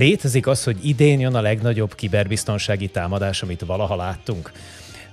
Létezik 0.00 0.46
az, 0.46 0.64
hogy 0.64 0.88
idén 0.88 1.20
jön 1.20 1.34
a 1.34 1.40
legnagyobb 1.40 1.94
kiberbiztonsági 1.94 2.88
támadás, 2.88 3.42
amit 3.42 3.60
valaha 3.60 3.96
láttunk? 3.96 4.52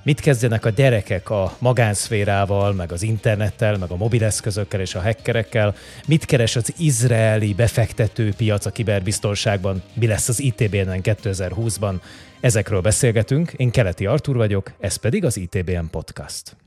Mit 0.04 0.20
kezdjenek 0.20 0.66
a 0.66 0.70
gyerekek 0.70 1.29
a 1.29 1.55
magánszférával, 1.60 2.73
meg 2.73 2.92
az 2.92 3.02
internettel, 3.02 3.78
meg 3.78 3.92
a 3.92 3.96
mobileszközökkel 3.96 4.79
és 4.79 4.96
a 4.96 5.02
hackerekkel? 5.02 5.75
Mit 6.07 6.25
keres 6.25 6.55
az 6.55 6.73
izraeli 6.78 7.54
befektető 7.54 8.34
piac 8.38 8.65
a 8.65 8.71
kiberbiztonságban? 8.71 9.82
Mi 9.93 10.07
lesz 10.07 10.28
az 10.28 10.39
ITBN 10.39 11.00
2020-ban? 11.04 11.93
Ezekről 12.39 12.82
beszélgetünk. 12.82 13.54
Én 13.57 13.71
Keleti 13.71 14.06
Artur 14.06 14.36
vagyok, 14.36 14.71
ez 14.79 14.96
pedig 14.96 15.25
az 15.25 15.38
ITBN 15.38 15.86
Podcast. 15.92 16.67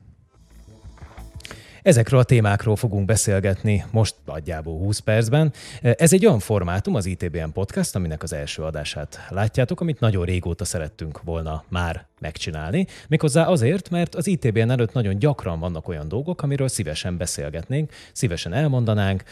Ezekről 1.83 2.21
a 2.21 2.25
témákról 2.25 2.77
fogunk 2.77 3.05
beszélgetni 3.05 3.85
most 3.91 4.15
nagyjából 4.25 4.79
20 4.79 4.99
percben. 4.99 5.53
Ez 5.81 6.13
egy 6.13 6.27
olyan 6.27 6.39
formátum, 6.39 6.95
az 6.95 7.07
ITBN 7.07 7.53
Podcast, 7.53 7.97
aminek 7.97 8.23
az 8.23 8.33
első 8.33 8.63
adását 8.63 9.27
látjátok, 9.29 9.81
amit 9.81 10.01
nagyon 10.01 10.25
régóta 10.25 10.65
szerettünk 10.65 11.23
volna 11.23 11.65
már 11.69 12.07
megcsinálni. 12.21 12.87
Méghozzá 13.09 13.47
azért, 13.47 13.91
mert 13.91 14.15
az 14.15 14.27
ITBN 14.27 14.71
előtt 14.71 14.93
nagyon 14.93 15.19
gyakran 15.19 15.61
vannak 15.61 15.89
olyan 15.89 16.09
dolgok, 16.09 16.43
amiről 16.43 16.69
szívesen 16.69 17.17
beszélgetnénk, 17.17 17.93
szívesen 18.13 18.53
elmondanánk, 18.53 19.23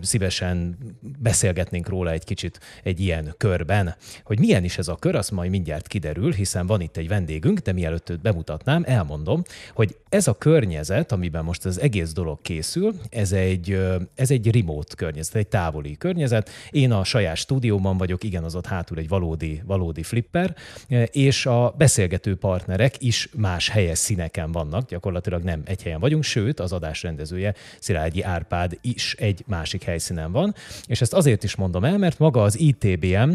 szívesen 0.00 0.78
beszélgetnénk 1.18 1.88
róla 1.88 2.10
egy 2.10 2.24
kicsit 2.24 2.60
egy 2.82 3.00
ilyen 3.00 3.34
körben. 3.36 3.94
Hogy 4.24 4.38
milyen 4.38 4.64
is 4.64 4.78
ez 4.78 4.88
a 4.88 4.94
kör, 4.94 5.14
az 5.14 5.28
majd 5.28 5.50
mindjárt 5.50 5.86
kiderül, 5.86 6.32
hiszen 6.32 6.66
van 6.66 6.80
itt 6.80 6.96
egy 6.96 7.08
vendégünk, 7.08 7.58
de 7.58 7.72
mielőtt 7.72 8.10
őt 8.10 8.20
bemutatnám, 8.20 8.82
elmondom, 8.86 9.42
hogy 9.74 9.96
ez 10.08 10.28
a 10.28 10.34
környezet, 10.38 11.12
amiben 11.12 11.44
most 11.44 11.64
az 11.64 11.80
egész 11.80 11.90
dolog 12.12 12.42
készül, 12.42 12.94
ez 13.10 13.32
egy, 13.32 13.78
ez 14.14 14.30
egy 14.30 14.54
remote 14.54 14.94
környezet, 14.94 15.34
egy 15.34 15.46
távoli 15.46 15.96
környezet. 15.96 16.50
Én 16.70 16.92
a 16.92 17.04
saját 17.04 17.36
stúdióban 17.36 17.96
vagyok, 17.96 18.24
igen, 18.24 18.44
az 18.44 18.54
ott 18.54 18.66
hátul 18.66 18.98
egy 18.98 19.08
valódi, 19.08 19.62
valódi 19.64 20.02
flipper, 20.02 20.54
és 21.10 21.46
a 21.46 21.74
beszélgető 21.78 22.36
partnerek 22.36 22.94
is 22.98 23.28
más 23.36 23.68
helyes 23.68 23.98
színeken 23.98 24.52
vannak, 24.52 24.88
gyakorlatilag 24.88 25.42
nem 25.42 25.62
egy 25.64 25.82
helyen 25.82 26.00
vagyunk, 26.00 26.22
sőt 26.22 26.60
az 26.60 26.72
adás 26.72 27.02
rendezője 27.02 27.54
Szilágyi 27.80 28.22
Árpád 28.22 28.78
is 28.80 29.14
egy 29.14 29.44
másik 29.46 29.82
helyszínen 29.82 30.32
van, 30.32 30.54
és 30.86 31.00
ezt 31.00 31.12
azért 31.12 31.44
is 31.44 31.56
mondom 31.56 31.84
el, 31.84 31.98
mert 31.98 32.18
maga 32.18 32.42
az 32.42 32.58
ITBM 32.58 33.32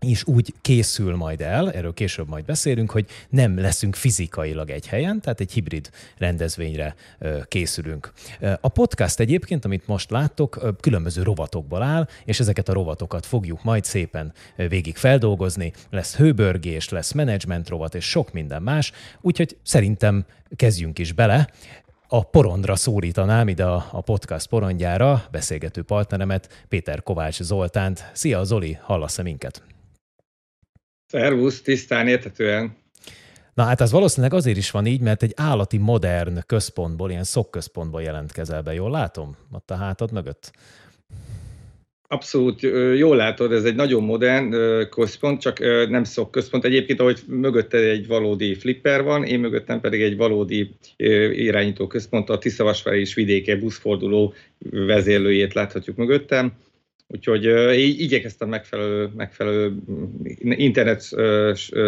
is 0.00 0.26
úgy 0.26 0.54
készül 0.60 1.16
majd 1.16 1.40
el, 1.40 1.72
erről 1.72 1.94
később 1.94 2.28
majd 2.28 2.44
beszélünk, 2.44 2.90
hogy 2.90 3.06
nem 3.28 3.58
leszünk 3.58 3.94
fizikailag 3.94 4.70
egy 4.70 4.86
helyen, 4.86 5.20
tehát 5.20 5.40
egy 5.40 5.52
hibrid 5.52 5.90
rendezvényre 6.18 6.94
készülünk. 7.44 8.12
A 8.60 8.68
podcast 8.68 9.20
egyébként, 9.20 9.64
amit 9.64 9.86
most 9.86 10.10
láttok, 10.10 10.76
különböző 10.80 11.22
rovatokból 11.22 11.82
áll, 11.82 12.08
és 12.24 12.40
ezeket 12.40 12.68
a 12.68 12.72
rovatokat 12.72 13.26
fogjuk 13.26 13.62
majd 13.62 13.84
szépen 13.84 14.32
végig 14.56 14.96
feldolgozni. 14.96 15.72
Lesz 15.90 16.16
hőbörgés, 16.16 16.88
lesz 16.88 17.12
menedzsment 17.12 17.68
rovat, 17.68 17.94
és 17.94 18.04
sok 18.04 18.32
minden 18.32 18.62
más, 18.62 18.92
úgyhogy 19.20 19.56
szerintem 19.62 20.24
kezdjünk 20.56 20.98
is 20.98 21.12
bele 21.12 21.48
a 22.12 22.22
porondra 22.22 22.76
szólítanám 22.76 23.48
ide 23.48 23.64
a, 23.64 24.00
podcast 24.04 24.46
porondjára 24.46 25.24
beszélgető 25.30 25.82
partneremet, 25.82 26.64
Péter 26.68 27.02
Kovács 27.02 27.42
Zoltánt. 27.42 28.10
Szia 28.12 28.44
Zoli, 28.44 28.78
hallasz-e 28.82 29.22
minket? 29.22 29.62
Szervusz, 31.10 31.62
tisztán 31.62 32.08
értetően. 32.08 32.76
Na 33.54 33.62
hát 33.62 33.80
az 33.80 33.92
valószínűleg 33.92 34.34
azért 34.34 34.56
is 34.56 34.70
van 34.70 34.86
így, 34.86 35.00
mert 35.00 35.22
egy 35.22 35.32
állati 35.36 35.78
modern 35.78 36.42
központból, 36.46 37.10
ilyen 37.10 37.24
szokközpontból 37.24 38.02
jelentkezel 38.02 38.62
be, 38.62 38.74
jól 38.74 38.90
látom? 38.90 39.36
Ott 39.52 39.70
a 39.70 39.74
hátad 39.74 40.12
mögött. 40.12 40.52
Abszolút 42.08 42.60
jól 42.96 43.16
látod, 43.16 43.52
ez 43.52 43.64
egy 43.64 43.74
nagyon 43.74 44.02
modern 44.02 44.54
központ, 44.88 45.40
csak 45.40 45.58
nem 45.88 46.04
szok 46.04 46.30
központ. 46.30 46.64
Egyébként, 46.64 47.00
ahogy 47.00 47.20
mögötte 47.26 47.78
egy 47.78 48.06
valódi 48.06 48.54
flipper 48.54 49.02
van, 49.02 49.24
én 49.24 49.40
mögöttem 49.40 49.80
pedig 49.80 50.02
egy 50.02 50.16
valódi 50.16 50.76
irányító 51.32 51.86
központ, 51.86 52.28
a 52.28 52.38
Tiszavasvári 52.38 53.00
és 53.00 53.14
vidéke 53.14 53.56
buszforduló 53.56 54.34
vezérlőjét 54.70 55.54
láthatjuk 55.54 55.96
mögöttem 55.96 56.52
Úgyhogy 57.12 57.44
igyekeztem 58.00 58.48
megfelelő, 58.48 59.10
megfelelő 59.16 59.74
internet 60.38 61.08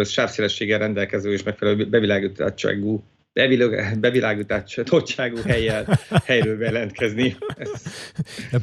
sávszélességgel 0.03 0.79
rendelkező 0.79 1.31
és 1.31 1.43
megfelelő 1.43 1.85
bevilágítottságú 1.89 3.03
bevilágítottságú 3.99 5.37
helyel, 5.45 5.99
helyről 6.25 6.61
jelentkezni. 6.61 7.35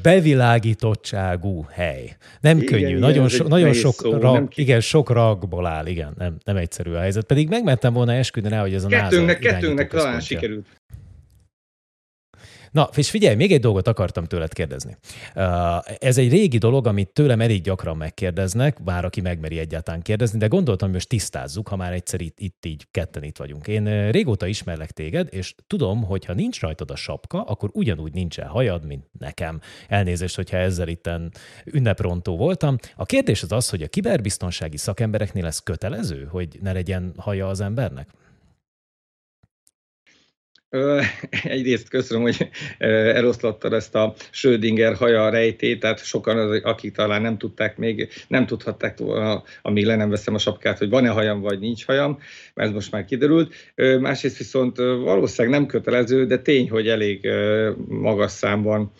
Bevilágítottságú 0.02 1.66
hely. 1.70 2.16
Nem 2.40 2.56
igen, 2.56 2.68
könnyű, 2.68 2.86
igen, 2.86 2.98
nagyon, 2.98 3.28
so, 3.28 3.48
nagyon 3.48 3.72
sok, 3.72 3.94
szó, 3.94 4.10
rag, 4.10 4.34
nem 4.34 4.48
igen, 4.54 4.80
sok 4.80 5.10
ragból 5.10 5.66
áll, 5.66 5.86
igen, 5.86 6.14
nem, 6.18 6.36
nem 6.44 6.56
egyszerű 6.56 6.90
a 6.90 7.00
helyzet. 7.00 7.24
Pedig 7.24 7.48
megmertem 7.48 7.92
volna 7.92 8.12
esküdni 8.12 8.48
rá, 8.48 8.60
hogy 8.60 8.74
ez 8.74 8.84
a 8.84 8.88
kettőnknek, 8.88 9.38
kettőnknek 9.38 9.90
talán 9.90 10.20
sikerült. 10.20 10.66
Na, 12.70 12.88
és 12.96 13.10
figyelj, 13.10 13.34
még 13.34 13.52
egy 13.52 13.60
dolgot 13.60 13.88
akartam 13.88 14.24
tőled 14.24 14.52
kérdezni. 14.52 14.96
Ez 15.98 16.18
egy 16.18 16.30
régi 16.30 16.58
dolog, 16.58 16.86
amit 16.86 17.08
tőlem 17.08 17.40
elég 17.40 17.62
gyakran 17.62 17.96
megkérdeznek, 17.96 18.82
bár 18.82 19.04
aki 19.04 19.20
megmeri 19.20 19.58
egyáltalán 19.58 20.02
kérdezni, 20.02 20.38
de 20.38 20.46
gondoltam, 20.46 20.86
hogy 20.86 20.96
most 20.96 21.08
tisztázzuk, 21.08 21.68
ha 21.68 21.76
már 21.76 21.92
egyszer 21.92 22.20
itt, 22.20 22.40
itt 22.40 22.66
így 22.66 22.86
ketten 22.90 23.22
itt 23.22 23.36
vagyunk. 23.36 23.66
Én 23.66 24.10
régóta 24.10 24.46
ismerlek 24.46 24.90
téged, 24.90 25.28
és 25.30 25.54
tudom, 25.66 26.02
hogy 26.02 26.24
ha 26.24 26.34
nincs 26.34 26.60
rajtad 26.60 26.90
a 26.90 26.96
sapka, 26.96 27.42
akkor 27.42 27.70
ugyanúgy 27.72 28.12
nincsen 28.12 28.46
hajad, 28.46 28.86
mint 28.86 29.04
nekem. 29.18 29.60
Elnézést, 29.88 30.36
hogyha 30.36 30.56
ezzel 30.56 30.88
itten 30.88 31.32
ünneprontó 31.64 32.36
voltam. 32.36 32.76
A 32.96 33.04
kérdés 33.04 33.42
az 33.42 33.52
az, 33.52 33.70
hogy 33.70 33.82
a 33.82 33.88
kiberbiztonsági 33.88 34.76
szakembereknél 34.76 35.46
ez 35.46 35.58
kötelező, 35.58 36.24
hogy 36.30 36.58
ne 36.62 36.72
legyen 36.72 37.12
haja 37.16 37.48
az 37.48 37.60
embernek? 37.60 38.08
Egyrészt 41.42 41.88
köszönöm, 41.88 42.22
hogy 42.22 42.48
eloszlattad 42.78 43.72
ezt 43.72 43.94
a 43.94 44.14
Schrödinger 44.30 44.94
haja 44.94 45.28
rejtét, 45.28 45.80
tehát 45.80 46.04
sokan, 46.04 46.62
akik 46.62 46.92
talán 46.94 47.22
nem 47.22 47.38
tudták 47.38 47.76
még, 47.76 48.08
nem 48.28 48.46
tudhatták 48.46 48.98
volna, 48.98 49.42
amíg 49.62 49.84
le 49.84 49.96
nem 49.96 50.10
veszem 50.10 50.34
a 50.34 50.38
sapkát, 50.38 50.78
hogy 50.78 50.88
van-e 50.88 51.08
hajam, 51.08 51.40
vagy 51.40 51.58
nincs 51.58 51.84
hajam, 51.86 52.18
mert 52.54 52.68
ez 52.68 52.74
most 52.74 52.90
már 52.90 53.04
kiderült. 53.04 53.54
Másrészt 54.00 54.38
viszont 54.38 54.76
valószínűleg 54.76 55.58
nem 55.58 55.68
kötelező, 55.68 56.26
de 56.26 56.38
tény, 56.38 56.70
hogy 56.70 56.88
elég 56.88 57.28
magas 57.88 58.30
számban 58.30 58.92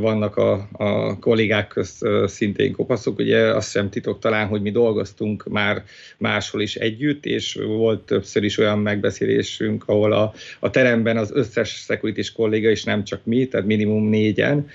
vannak 0.00 0.36
a, 0.36 0.68
a 0.72 1.18
kollégák 1.18 1.68
közt 1.68 2.04
szintén 2.26 2.72
kopaszok. 2.72 3.18
Ugye 3.18 3.54
azt 3.54 3.70
sem 3.70 3.90
titok 3.90 4.18
talán, 4.18 4.46
hogy 4.46 4.62
mi 4.62 4.70
dolgoztunk 4.70 5.44
már 5.48 5.84
máshol 6.18 6.60
is 6.60 6.76
együtt, 6.76 7.24
és 7.24 7.58
volt 7.66 8.06
többször 8.06 8.42
is 8.44 8.58
olyan 8.58 8.78
megbeszélésünk, 8.78 9.82
ahol 9.86 10.12
a, 10.12 10.32
a 10.58 10.70
teremben 10.70 11.16
az 11.16 11.30
összes 11.32 11.68
security 11.70 12.32
kolléga, 12.34 12.68
és 12.68 12.84
nem 12.84 13.04
csak 13.04 13.20
mi, 13.24 13.46
tehát 13.46 13.66
minimum 13.66 14.08
négyen 14.08 14.68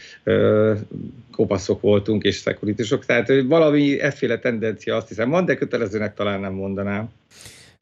kopaszok 1.31 1.81
voltunk 1.81 2.23
és 2.23 2.35
security 2.35 2.81
Tehát 3.05 3.31
valami 3.47 3.99
efféle 3.99 4.39
tendencia 4.39 4.95
azt 4.95 5.07
hiszem 5.07 5.29
van, 5.29 5.45
de 5.45 5.55
kötelezőnek 5.55 6.13
talán 6.13 6.39
nem 6.39 6.53
mondanám. 6.53 7.09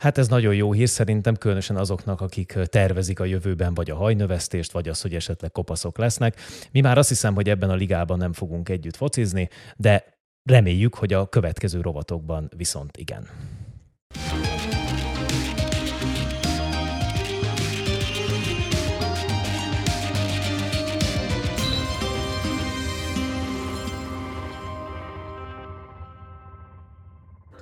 Hát 0.01 0.17
ez 0.17 0.27
nagyon 0.27 0.55
jó 0.55 0.71
hír 0.71 0.89
szerintem, 0.89 1.35
különösen 1.35 1.75
azoknak, 1.75 2.21
akik 2.21 2.57
tervezik 2.65 3.19
a 3.19 3.25
jövőben 3.25 3.73
vagy 3.73 3.89
a 3.89 3.95
hajnövesztést, 3.95 4.71
vagy 4.71 4.87
az, 4.89 5.01
hogy 5.01 5.15
esetleg 5.15 5.51
kopaszok 5.51 5.97
lesznek. 5.97 6.35
Mi 6.71 6.81
már 6.81 6.97
azt 6.97 7.09
hiszem, 7.09 7.33
hogy 7.33 7.49
ebben 7.49 7.69
a 7.69 7.75
ligában 7.75 8.17
nem 8.17 8.33
fogunk 8.33 8.69
együtt 8.69 8.95
focizni, 8.95 9.49
de 9.75 10.03
reméljük, 10.43 10.95
hogy 10.95 11.13
a 11.13 11.29
következő 11.29 11.81
rovatokban 11.81 12.51
viszont 12.55 12.97
igen. 12.97 13.27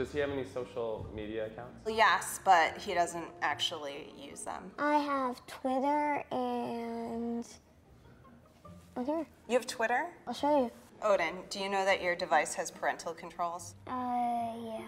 Does 0.10 0.16
he 0.16 0.22
have 0.22 0.32
any 0.32 0.44
social 0.44 1.06
media 1.14 1.46
accounts? 1.46 1.88
Yes, 1.88 2.40
but 2.44 2.76
he 2.80 2.96
doesn't 2.96 3.28
actually 3.44 4.12
use 4.18 4.42
them. 4.42 4.72
I 4.80 4.96
have 4.98 5.46
Twitter 5.46 6.24
and. 6.32 7.46
Okay. 8.98 9.24
You 9.48 9.54
have 9.54 9.68
Twitter? 9.68 10.08
I'll 10.26 10.34
show 10.34 10.64
you. 10.64 10.72
Odin, 11.04 11.36
do 11.52 11.60
you 11.60 11.70
know 11.70 11.86
that 11.86 12.02
your 12.02 12.16
device 12.16 12.56
has 12.56 12.72
parental 12.72 13.14
controls? 13.14 13.76
Uh, 13.86 13.92
yeah. 14.66 14.82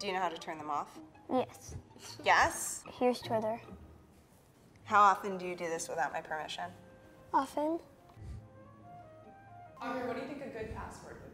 Do 0.00 0.08
you 0.08 0.12
know 0.12 0.18
how 0.18 0.28
to 0.28 0.38
turn 0.38 0.58
them 0.58 0.70
off? 0.70 0.98
Yes. 1.32 1.76
Yes? 2.24 2.82
Here's 2.98 3.20
Twitter. 3.20 3.60
How 4.82 5.02
often 5.02 5.38
do 5.38 5.46
you 5.46 5.54
do 5.54 5.68
this 5.68 5.88
without 5.88 6.12
my 6.12 6.20
permission? 6.20 6.64
Often. 7.32 7.78
what 9.78 10.16
do 10.16 10.20
you 10.20 10.26
think 10.26 10.42
a 10.42 10.48
good 10.48 10.74
password 10.74 11.14
would 11.22 11.30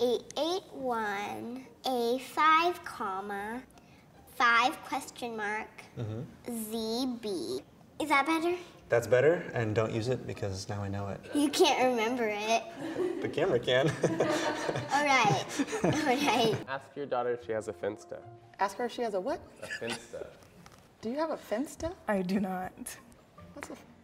881 0.00 1.66
a 1.86 2.18
5 2.18 2.84
comma 2.84 3.62
5 4.36 4.82
question 4.84 5.36
mark 5.36 5.68
mm-hmm. 5.98 6.20
ZB. 6.72 7.62
Is 8.00 8.08
that 8.08 8.26
better? 8.26 8.54
That's 8.88 9.06
better, 9.06 9.44
and 9.52 9.74
don't 9.74 9.92
use 9.92 10.08
it 10.08 10.26
because 10.26 10.68
now 10.68 10.82
I 10.82 10.88
know 10.88 11.08
it. 11.08 11.20
You 11.34 11.50
can't 11.50 11.84
remember 11.84 12.28
it. 12.32 12.62
The 13.20 13.28
camera 13.28 13.58
can. 13.58 13.88
All 14.92 15.04
right. 15.04 15.44
All 15.84 15.90
right. 15.90 16.56
Ask 16.68 16.84
your 16.96 17.06
daughter 17.06 17.32
if 17.32 17.44
she 17.44 17.52
has 17.52 17.68
a 17.68 17.72
Finsta. 17.72 18.18
Ask 18.60 18.78
her 18.78 18.86
if 18.86 18.92
she 18.92 19.02
has 19.02 19.14
a 19.14 19.20
what? 19.20 19.40
A 19.62 19.66
Finsta. 19.66 20.26
Do 21.02 21.10
you 21.10 21.16
have 21.16 21.30
a 21.30 21.36
Finsta? 21.36 21.92
I 22.06 22.22
do 22.22 22.40
not. 22.40 22.72
What's 23.52 23.68
a 23.70 23.72
A 23.72 23.74
Finsta, 23.74 23.97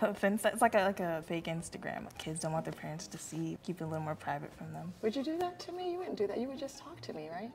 it's 0.22 0.62
like 0.62 0.74
a 0.74 0.84
like 0.84 1.00
a 1.00 1.22
fake 1.26 1.44
Instagram. 1.46 2.06
Kids 2.18 2.40
don't 2.40 2.52
want 2.52 2.64
their 2.64 2.72
parents 2.72 3.06
to 3.08 3.18
see. 3.18 3.58
Keep 3.62 3.80
it 3.80 3.84
a 3.84 3.86
little 3.86 4.04
more 4.04 4.14
private 4.14 4.54
from 4.54 4.72
them. 4.72 4.92
Would 5.02 5.14
you 5.16 5.22
do 5.22 5.36
that 5.38 5.58
to 5.60 5.72
me? 5.72 5.92
You 5.92 5.98
wouldn't 5.98 6.16
do 6.16 6.26
that. 6.26 6.38
You 6.38 6.48
would 6.48 6.58
just 6.58 6.78
talk 6.78 7.00
to 7.02 7.12
me, 7.12 7.28
right? 7.30 7.50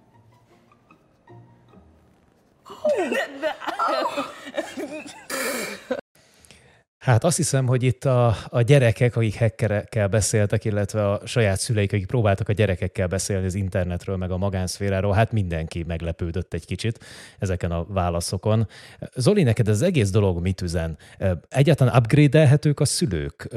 Oh, 2.67 4.33
Hát 7.05 7.23
azt 7.23 7.37
hiszem, 7.37 7.67
hogy 7.67 7.83
itt 7.83 8.05
a, 8.05 8.35
a 8.47 8.61
gyerekek, 8.61 9.15
akik 9.15 9.37
hackerekkel 9.37 10.07
beszéltek, 10.07 10.65
illetve 10.65 11.09
a 11.09 11.21
saját 11.25 11.59
szüleik, 11.59 11.93
akik 11.93 12.07
próbáltak 12.07 12.49
a 12.49 12.53
gyerekekkel 12.53 13.07
beszélni 13.07 13.45
az 13.45 13.55
internetről, 13.55 14.17
meg 14.17 14.31
a 14.31 14.37
magánszféráról, 14.37 15.13
hát 15.13 15.31
mindenki 15.31 15.83
meglepődött 15.87 16.53
egy 16.53 16.65
kicsit 16.65 16.99
ezeken 17.39 17.71
a 17.71 17.85
válaszokon. 17.87 18.67
Zoli, 19.15 19.43
neked 19.43 19.67
ez 19.67 19.75
az 19.75 19.81
egész 19.81 20.09
dolog 20.09 20.41
mit 20.41 20.61
üzen? 20.61 20.97
Egyáltalán 21.49 21.95
upgrade-elhetők 21.97 22.79
a 22.79 22.85
szülők, 22.85 23.49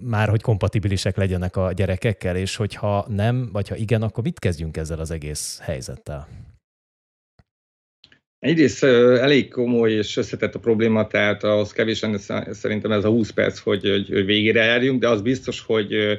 már 0.00 0.28
hogy 0.28 0.42
kompatibilisek 0.42 1.16
legyenek 1.16 1.56
a 1.56 1.72
gyerekekkel, 1.72 2.36
és 2.36 2.56
hogyha 2.56 3.06
nem, 3.08 3.48
vagy 3.52 3.68
ha 3.68 3.76
igen, 3.76 4.02
akkor 4.02 4.24
mit 4.24 4.38
kezdjünk 4.38 4.76
ezzel 4.76 4.98
az 4.98 5.10
egész 5.10 5.58
helyzettel? 5.62 6.28
Egyrészt 8.38 8.84
elég 8.84 9.50
komoly 9.50 9.92
és 9.92 10.16
összetett 10.16 10.54
a 10.54 10.58
probléma, 10.58 11.06
tehát 11.06 11.44
ahhoz 11.44 11.72
kevésen 11.72 12.18
szerintem 12.50 12.92
ez 12.92 13.04
a 13.04 13.08
20 13.08 13.30
perc, 13.30 13.58
hogy, 13.58 14.04
hogy 14.08 14.24
végére 14.24 14.64
járjunk, 14.64 15.00
de 15.00 15.08
az 15.08 15.22
biztos, 15.22 15.60
hogy 15.60 16.18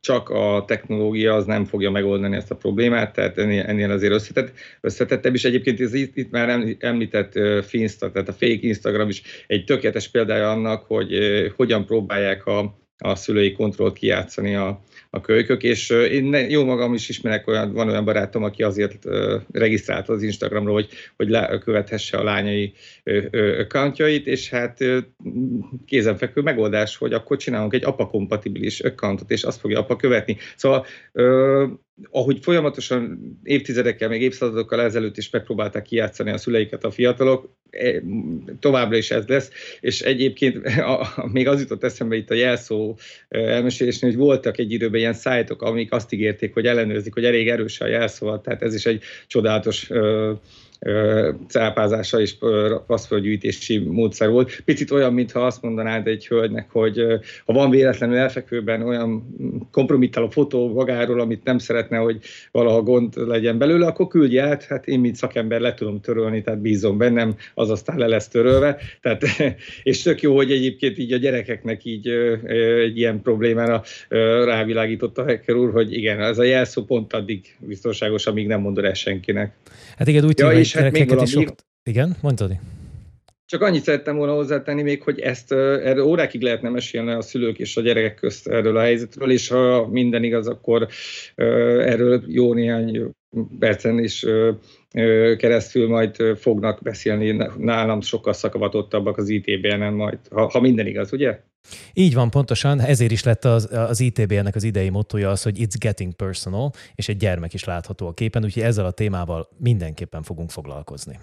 csak 0.00 0.28
a 0.28 0.64
technológia 0.66 1.34
az 1.34 1.44
nem 1.44 1.64
fogja 1.64 1.90
megoldani 1.90 2.36
ezt 2.36 2.50
a 2.50 2.56
problémát, 2.56 3.12
tehát 3.12 3.38
ennél, 3.38 3.62
ennél 3.62 3.90
azért 3.90 4.12
összetett, 4.12 4.52
összetettebb, 4.80 5.34
és 5.34 5.44
egyébként 5.44 5.80
ez 5.80 5.94
itt, 5.94 6.16
itt 6.16 6.30
már 6.30 6.76
említett 6.78 7.64
Finsta, 7.64 8.10
tehát 8.10 8.28
a 8.28 8.32
fake 8.32 8.58
Instagram 8.60 9.08
is 9.08 9.22
egy 9.46 9.64
tökéletes 9.64 10.08
példája 10.08 10.50
annak, 10.50 10.84
hogy 10.84 11.18
hogyan 11.56 11.86
próbálják 11.86 12.46
a, 12.46 12.78
a 12.98 13.14
szülői 13.14 13.52
kontrollt 13.52 13.98
kijátszani 13.98 14.54
a, 14.54 14.82
a 15.14 15.20
kölykök, 15.20 15.62
és 15.62 15.90
én 15.90 16.24
ne, 16.24 16.48
jó 16.48 16.64
magam 16.64 16.94
is 16.94 17.08
ismerek 17.08 17.46
olyan, 17.48 17.72
van 17.72 17.88
olyan 17.88 18.04
barátom, 18.04 18.42
aki 18.42 18.62
azért 18.62 19.04
regisztrált 19.52 20.08
az 20.08 20.22
Instagramra, 20.22 20.72
hogy, 20.72 20.88
hogy 21.16 21.58
követhesse 21.58 22.16
a 22.16 22.22
lányai 22.22 22.72
accountjait, 23.58 24.26
és 24.26 24.50
hát 24.50 24.78
kézenfekvő 25.86 26.40
megoldás, 26.42 26.96
hogy 26.96 27.12
akkor 27.12 27.36
csinálunk 27.36 27.74
egy 27.74 27.84
apa-kompatibilis 27.84 28.80
accountot, 28.80 29.30
és 29.30 29.42
azt 29.42 29.60
fogja 29.60 29.78
apa 29.78 29.96
követni. 29.96 30.36
Szóval 30.56 30.86
ahogy 32.10 32.38
folyamatosan 32.42 33.18
évtizedekkel, 33.42 34.08
még 34.08 34.22
évszázadokkal 34.22 34.80
ezelőtt 34.80 35.16
is 35.16 35.30
megpróbálták 35.30 35.82
kijátszani 35.82 36.30
a 36.30 36.36
szüleiket 36.36 36.84
a 36.84 36.90
fiatalok, 36.90 37.56
e, 37.70 38.02
továbbra 38.60 38.96
is 38.96 39.10
ez 39.10 39.26
lesz, 39.26 39.50
és 39.80 40.00
egyébként 40.00 40.66
a, 40.66 41.00
a, 41.00 41.28
még 41.32 41.48
az 41.48 41.60
jutott 41.60 41.84
eszembe 41.84 42.16
itt 42.16 42.30
a 42.30 42.34
jelszó 42.34 42.96
elmesélésnél, 43.28 44.10
hogy 44.10 44.18
voltak 44.18 44.58
egy 44.58 44.72
időben 44.72 45.00
ilyen 45.00 45.14
szájtok, 45.14 45.62
amik 45.62 45.92
azt 45.92 46.12
ígérték, 46.12 46.54
hogy 46.54 46.66
ellenőrzik, 46.66 47.14
hogy 47.14 47.24
elég 47.24 47.48
erős 47.48 47.80
a 47.80 47.86
jelszó, 47.86 48.36
tehát 48.36 48.62
ez 48.62 48.74
is 48.74 48.86
egy 48.86 49.02
csodálatos 49.26 49.90
cápázása 51.48 52.20
és 52.20 52.36
passzföldgyűjtési 52.86 53.78
módszer 53.78 54.28
volt. 54.28 54.62
Picit 54.64 54.90
olyan, 54.90 55.12
mintha 55.12 55.46
azt 55.46 55.62
mondanád 55.62 56.06
egy 56.06 56.26
hölgynek, 56.26 56.70
hogy 56.70 56.96
ha 57.44 57.52
van 57.52 57.70
véletlenül 57.70 58.16
elfekvőben 58.16 58.82
olyan 58.82 59.34
kompromittáló 59.70 60.28
fotó 60.28 60.72
magáról, 60.72 61.20
amit 61.20 61.44
nem 61.44 61.58
szeretne, 61.58 61.96
hogy 61.96 62.18
valaha 62.50 62.82
gond 62.82 63.14
legyen 63.26 63.58
belőle, 63.58 63.86
akkor 63.86 64.06
küldje 64.06 64.42
át, 64.42 64.64
hát 64.64 64.86
én, 64.86 65.00
mint 65.00 65.16
szakember 65.16 65.60
le 65.60 65.74
tudom 65.74 66.00
törölni, 66.00 66.42
tehát 66.42 66.60
bízom 66.60 66.98
bennem, 66.98 67.34
az 67.54 67.70
aztán 67.70 67.98
le 67.98 68.06
lesz 68.06 68.28
törölve. 68.28 68.76
Tehát, 69.00 69.22
és 69.82 70.02
tök 70.02 70.22
jó, 70.22 70.36
hogy 70.36 70.52
egyébként 70.52 70.98
így 70.98 71.12
a 71.12 71.16
gyerekeknek 71.16 71.84
így 71.84 72.08
egy 72.84 72.98
ilyen 72.98 73.22
problémára 73.22 73.82
rávilágított 74.44 75.18
a 75.18 75.22
hacker 75.22 75.54
úr, 75.54 75.72
hogy 75.72 75.92
igen, 75.92 76.20
ez 76.20 76.38
a 76.38 76.42
jelszó 76.42 76.84
pont 76.84 77.12
addig 77.12 77.56
biztonságos, 77.58 78.26
amíg 78.26 78.46
nem 78.46 78.60
mondod 78.60 78.84
el 78.84 78.94
senkinek. 78.94 79.52
Hát 79.96 80.08
igen, 80.08 80.24
úgy 80.24 80.38
ja, 80.38 80.52
és 80.52 80.73
hát 80.82 80.92
még 80.92 81.08
valami... 81.08 81.26
Sok... 81.26 81.54
Igen, 81.82 82.16
mondtad? 82.20 82.52
Csak 83.46 83.62
annyit 83.62 83.82
szerettem 83.82 84.16
volna 84.16 84.34
hozzátenni 84.34 84.82
még, 84.82 85.02
hogy 85.02 85.20
ezt 85.20 85.52
erről 85.52 86.04
órákig 86.04 86.42
lehetne 86.42 86.68
mesélni 86.68 87.10
a 87.10 87.20
szülők 87.20 87.58
és 87.58 87.76
a 87.76 87.80
gyerekek 87.80 88.14
közt 88.14 88.48
erről 88.48 88.76
a 88.76 88.80
helyzetről, 88.80 89.30
és 89.30 89.48
ha 89.48 89.88
minden 89.88 90.22
igaz, 90.22 90.48
akkor 90.48 90.88
erről 91.34 92.22
jó 92.26 92.54
néhány 92.54 93.10
percen 93.58 93.98
is 93.98 94.24
keresztül 95.36 95.88
majd 95.88 96.16
fognak 96.36 96.82
beszélni 96.82 97.48
nálam 97.58 98.00
sokkal 98.00 98.32
szakavatottabbak 98.32 99.16
az 99.16 99.28
ITBN-en 99.28 99.92
majd, 99.92 100.18
ha, 100.30 100.46
ha 100.46 100.60
minden 100.60 100.86
igaz, 100.86 101.12
ugye? 101.12 101.40
Így 101.92 102.14
van, 102.14 102.30
pontosan. 102.30 102.80
Ezért 102.80 103.10
is 103.10 103.22
lett 103.22 103.44
az, 103.44 103.68
az 103.72 104.00
ITB-nek 104.00 104.54
az 104.54 104.62
idei 104.62 104.88
mottoja 104.88 105.30
az, 105.30 105.42
hogy 105.42 105.58
it's 105.58 105.76
getting 105.78 106.12
personal, 106.12 106.72
és 106.94 107.08
egy 107.08 107.16
gyermek 107.16 107.54
is 107.54 107.64
látható 107.64 108.06
a 108.06 108.12
képen, 108.12 108.44
úgyhogy 108.44 108.62
ezzel 108.62 108.84
a 108.84 108.90
témával 108.90 109.48
mindenképpen 109.56 110.22
fogunk 110.22 110.50
foglalkozni. 110.50 111.18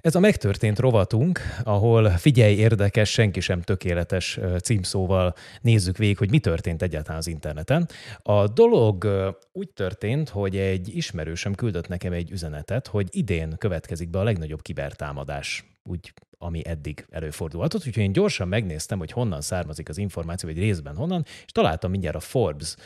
Ez 0.00 0.14
a 0.14 0.20
megtörtént 0.20 0.78
rovatunk, 0.78 1.40
ahol 1.64 2.10
figyelj 2.10 2.54
érdekes, 2.54 3.10
senki 3.10 3.40
sem 3.40 3.60
tökéletes 3.60 4.38
címszóval 4.62 5.34
nézzük 5.60 5.96
végig, 5.96 6.18
hogy 6.18 6.30
mi 6.30 6.38
történt 6.38 6.82
egyáltalán 6.82 7.18
az 7.18 7.26
interneten. 7.26 7.88
A 8.22 8.48
dolog 8.48 9.08
úgy 9.52 9.68
történt, 9.68 10.28
hogy 10.28 10.56
egy 10.56 10.96
ismerősöm 10.96 11.54
küldött 11.54 11.88
nekem 11.88 12.12
egy 12.12 12.30
üzenetet, 12.30 12.86
hogy 12.86 13.08
idén 13.10 13.54
következik 13.58 14.10
be 14.10 14.18
a 14.18 14.22
legnagyobb 14.22 14.62
kibertámadás 14.62 15.64
úgy 15.82 16.12
ami 16.42 16.66
eddig 16.66 17.06
előfordulhatott. 17.10 17.86
Úgyhogy 17.86 18.02
én 18.02 18.12
gyorsan 18.12 18.48
megnéztem, 18.48 18.98
hogy 18.98 19.12
honnan 19.12 19.40
származik 19.40 19.88
az 19.88 19.98
információ, 19.98 20.48
vagy 20.48 20.58
részben 20.58 20.96
honnan, 20.96 21.24
és 21.44 21.52
találtam 21.52 21.90
mindjárt 21.90 22.16
a 22.16 22.20
Forbes 22.20 22.76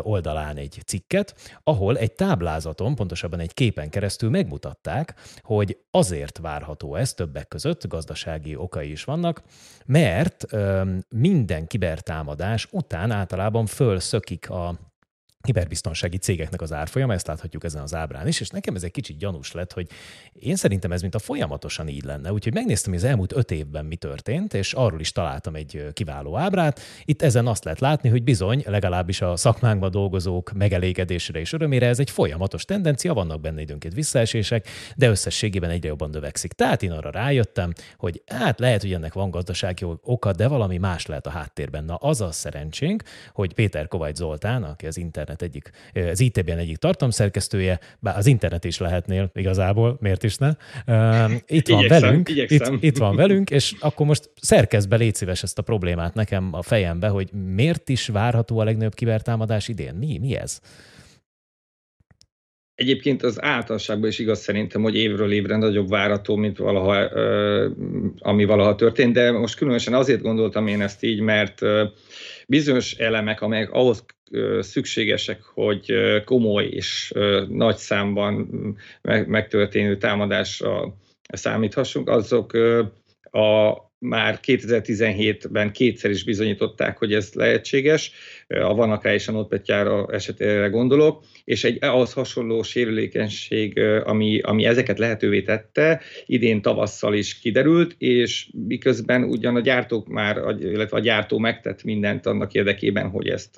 oldalán 0.00 0.56
egy 0.56 0.82
cikket, 0.86 1.58
ahol 1.62 1.98
egy 1.98 2.12
táblázaton, 2.12 2.94
pontosabban 2.94 3.40
egy 3.40 3.54
képen 3.54 3.90
keresztül 3.90 4.30
megmutatták, 4.30 5.14
hogy 5.42 5.78
azért 5.90 6.38
várható 6.38 6.94
ez 6.94 7.14
többek 7.14 7.48
között, 7.48 7.88
gazdasági 7.88 8.56
okai 8.56 8.90
is 8.90 9.04
vannak, 9.04 9.42
mert 9.84 10.44
minden 11.08 11.66
kibertámadás 11.66 12.68
után 12.70 13.10
általában 13.10 13.66
fölszökik 13.66 14.50
a 14.50 14.94
hiperbiztonsági 15.46 16.16
cégeknek 16.16 16.60
az 16.60 16.72
árfolyama, 16.72 17.12
ezt 17.12 17.26
láthatjuk 17.26 17.64
ezen 17.64 17.82
az 17.82 17.94
ábrán 17.94 18.26
is, 18.26 18.40
és 18.40 18.48
nekem 18.48 18.74
ez 18.74 18.82
egy 18.82 18.90
kicsit 18.90 19.18
gyanús 19.18 19.52
lett, 19.52 19.72
hogy 19.72 19.86
én 20.32 20.56
szerintem 20.56 20.92
ez 20.92 21.00
mint 21.00 21.14
a 21.14 21.18
folyamatosan 21.18 21.88
így 21.88 22.04
lenne. 22.04 22.32
Úgyhogy 22.32 22.54
megnéztem, 22.54 22.92
hogy 22.92 23.02
az 23.02 23.08
elmúlt 23.08 23.32
öt 23.32 23.50
évben 23.50 23.84
mi 23.84 23.96
történt, 23.96 24.54
és 24.54 24.72
arról 24.72 25.00
is 25.00 25.12
találtam 25.12 25.54
egy 25.54 25.86
kiváló 25.92 26.36
ábrát. 26.36 26.80
Itt 27.04 27.22
ezen 27.22 27.46
azt 27.46 27.64
lehet 27.64 27.80
látni, 27.80 28.08
hogy 28.08 28.22
bizony, 28.22 28.62
legalábbis 28.66 29.20
a 29.20 29.36
szakmánkban 29.36 29.90
dolgozók 29.90 30.52
megelégedésére 30.52 31.38
és 31.38 31.52
örömére 31.52 31.86
ez 31.86 31.98
egy 31.98 32.10
folyamatos 32.10 32.64
tendencia, 32.64 33.14
vannak 33.14 33.40
benne 33.40 33.60
időnként 33.60 33.94
visszaesések, 33.94 34.68
de 34.96 35.08
összességében 35.08 35.70
egyre 35.70 35.88
jobban 35.88 36.10
növekszik. 36.10 36.52
Tehát 36.52 36.82
én 36.82 36.92
arra 36.92 37.10
rájöttem, 37.10 37.72
hogy 37.96 38.22
hát 38.26 38.58
lehet, 38.58 38.80
hogy 38.80 38.92
ennek 38.92 39.12
van 39.12 39.30
gazdasági 39.30 39.84
oka, 40.02 40.32
de 40.32 40.48
valami 40.48 40.78
más 40.78 41.06
lehet 41.06 41.26
a 41.26 41.30
háttérben. 41.30 41.84
Na 41.84 41.94
az 41.94 42.20
a 42.20 42.32
szerencsénk, 42.32 43.02
hogy 43.32 43.54
Péter 43.54 43.88
Kovács 43.88 44.16
Zoltán, 44.16 44.62
aki 44.62 44.86
az 44.86 44.96
internet 44.96 45.35
internet 45.42 45.42
egyik, 45.42 45.70
az 46.12 46.20
ITBN 46.20 46.58
egyik 46.58 46.76
tartalomszerkesztője, 46.76 47.80
bár 47.98 48.16
az 48.16 48.26
internet 48.26 48.64
is 48.64 48.78
lehetnél 48.78 49.30
igazából, 49.34 49.96
miért 50.00 50.22
is 50.22 50.36
ne? 50.36 50.48
Itt 51.46 51.68
van 51.68 51.78
igyekszem, 51.78 52.00
velünk, 52.00 52.28
igyekszem. 52.28 52.74
Itt, 52.74 52.82
itt 52.82 52.96
van 52.96 53.16
velünk, 53.16 53.50
és 53.50 53.74
akkor 53.80 54.06
most 54.06 54.30
szerkezd 54.40 54.88
be, 54.88 54.96
légy 54.96 55.14
szíves 55.14 55.42
ezt 55.42 55.58
a 55.58 55.62
problémát 55.62 56.14
nekem 56.14 56.48
a 56.52 56.62
fejembe, 56.62 57.08
hogy 57.08 57.32
miért 57.32 57.88
is 57.88 58.08
várható 58.08 58.58
a 58.58 58.64
legnagyobb 58.64 58.94
kibertámadás 58.94 59.68
idén? 59.68 59.94
Mi, 59.94 60.18
mi 60.18 60.36
ez? 60.36 60.60
Egyébként 62.74 63.22
az 63.22 63.42
általánosságban 63.42 64.08
is 64.08 64.18
igaz 64.18 64.38
szerintem, 64.38 64.82
hogy 64.82 64.96
évről 64.96 65.32
évre 65.32 65.56
nagyobb 65.56 65.88
várató, 65.88 66.36
mint 66.36 66.58
valaha, 66.58 67.08
ami 68.18 68.44
valaha 68.44 68.74
történt, 68.74 69.12
de 69.12 69.32
most 69.32 69.56
különösen 69.56 69.94
azért 69.94 70.22
gondoltam 70.22 70.66
én 70.66 70.80
ezt 70.80 71.02
így, 71.02 71.20
mert 71.20 71.60
bizonyos 72.46 72.94
elemek, 72.94 73.40
amelyek 73.40 73.70
ahhoz 73.70 74.04
szükségesek, 74.60 75.42
hogy 75.42 75.92
komoly 76.24 76.64
és 76.64 77.12
nagy 77.48 77.76
számban 77.76 78.48
megtörténő 79.26 79.96
támadásra 79.96 80.94
számíthassunk, 81.26 82.08
azok 82.08 82.52
a 83.30 83.85
már 84.08 84.40
2017-ben 84.46 85.72
kétszer 85.72 86.10
is 86.10 86.24
bizonyították, 86.24 86.98
hogy 86.98 87.12
ez 87.12 87.30
lehetséges, 87.32 88.12
a 88.48 88.74
Vanaká 88.74 89.14
és 89.14 89.28
a 89.28 89.32
Notpetjára 89.32 90.08
esetére 90.12 90.68
gondolok, 90.68 91.24
és 91.44 91.64
egy 91.64 91.84
ahhoz 91.84 92.12
hasonló 92.12 92.62
sérülékenység, 92.62 93.80
ami, 94.04 94.40
ami 94.40 94.64
ezeket 94.64 94.98
lehetővé 94.98 95.42
tette, 95.42 96.00
idén 96.26 96.62
tavasszal 96.62 97.14
is 97.14 97.38
kiderült, 97.38 97.94
és 97.98 98.48
miközben 98.68 99.22
ugyan 99.22 99.56
a 99.56 99.60
gyártók 99.60 100.08
már, 100.08 100.42
illetve 100.60 100.96
a 100.96 101.00
gyártó 101.00 101.38
megtett 101.38 101.84
mindent 101.84 102.26
annak 102.26 102.54
érdekében, 102.54 103.08
hogy 103.08 103.28
ezt 103.28 103.56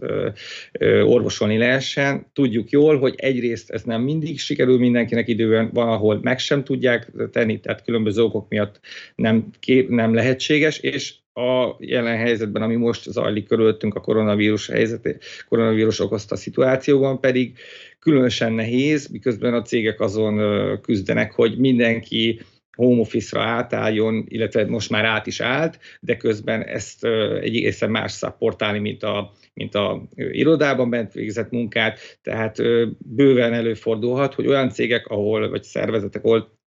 orvosolni 1.05 1.59
lehessen. 1.59 2.27
Tudjuk 2.33 2.71
jól, 2.71 2.99
hogy 2.99 3.15
egyrészt 3.17 3.71
ez 3.71 3.83
nem 3.83 4.03
mindig 4.03 4.39
sikerül 4.39 4.79
mindenkinek 4.79 5.29
időben, 5.29 5.71
van, 5.73 5.89
ahol 5.89 6.19
meg 6.23 6.39
sem 6.39 6.65
tudják 6.65 7.13
tenni, 7.33 7.61
tehát 7.61 7.85
különböző 7.85 8.23
okok 8.23 8.49
miatt 8.49 8.81
nem, 9.15 9.51
nem 9.89 10.15
lehetséges, 10.39 10.79
és 10.79 11.15
a 11.33 11.77
jelen 11.79 12.17
helyzetben, 12.17 12.63
ami 12.63 12.77
most 12.77 13.11
zajlik 13.11 13.47
körülöttünk 13.47 13.95
a 13.95 14.01
koronavírus 14.01 14.67
helyzet, 14.67 15.19
koronavírus 15.49 16.01
okozta 16.01 16.37
szituációban 16.37 17.21
pedig 17.21 17.59
különösen 17.99 18.53
nehéz, 18.53 19.09
miközben 19.09 19.55
a 19.55 19.63
cégek 19.63 20.01
azon 20.01 20.41
küzdenek, 20.81 21.33
hogy 21.33 21.59
mindenki 21.59 22.41
home 22.77 23.01
office-ra 23.01 23.43
átálljon, 23.43 24.25
illetve 24.29 24.67
most 24.67 24.91
már 24.91 25.05
át 25.05 25.27
is 25.27 25.41
állt, 25.41 25.79
de 26.01 26.17
közben 26.17 26.63
ezt 26.63 27.05
egy 27.41 27.57
egészen 27.57 27.91
más 27.91 28.13
szapportálni, 28.13 28.79
mint 28.79 29.03
a, 29.03 29.33
mint 29.55 29.75
a 29.75 30.03
irodában 30.15 30.91
bent 30.91 31.13
végzett 31.13 31.51
munkát, 31.51 32.19
tehát 32.23 32.57
bőven 32.99 33.53
előfordulhat, 33.53 34.35
hogy 34.35 34.47
olyan 34.47 34.71
cégek, 34.71 35.07
ahol, 35.07 35.49
vagy 35.49 35.63
szervezetek, 35.63 36.25
ahol 36.25 36.58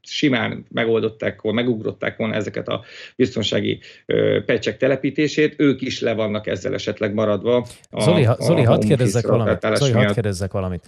simán 0.00 0.66
megoldották, 0.70 1.42
megugrották 1.42 2.16
volna 2.16 2.34
ezeket 2.34 2.68
a 2.68 2.84
biztonsági 3.16 3.80
pecsek 4.46 4.76
telepítését, 4.76 5.54
ők 5.56 5.80
is 5.80 6.00
le 6.00 6.14
vannak 6.14 6.46
ezzel 6.46 6.74
esetleg 6.74 7.14
maradva. 7.14 7.66
A, 7.90 8.02
Zoli, 8.02 8.24
a, 8.24 8.36
Zoli 8.40 8.62
hadd 8.62 8.86
kérdezzek 8.86 9.26
valamit. 9.26 9.66
Zoli, 9.74 9.92
hadd 9.92 10.12
kérdezzek 10.12 10.52
valamit. 10.52 10.86